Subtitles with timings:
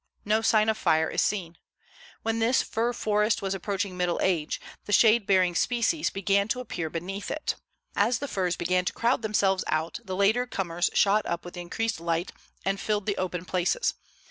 [0.25, 1.59] No sign of fire is seen.
[2.23, 6.89] When this fir forest was approaching middle age, the shade bearing species began to appear
[6.89, 7.53] beneath it.
[7.95, 11.61] As the firs began to crowd themselves out, the later comers shot up with the
[11.61, 12.31] increased light
[12.65, 13.93] and filled the open places.